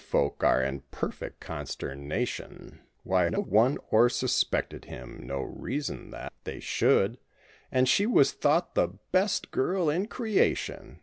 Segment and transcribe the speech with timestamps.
[0.09, 6.33] folk are in perfect consterna¬ tion— "Why ho one e'er suspected him —no reason that
[6.43, 7.19] they should,
[7.71, 10.97] And she was thought the best girl in creation."